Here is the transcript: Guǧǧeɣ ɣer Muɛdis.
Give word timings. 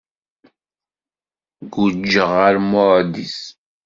Guǧǧeɣ 1.73 2.29
ɣer 2.39 2.55
Muɛdis. 2.69 3.37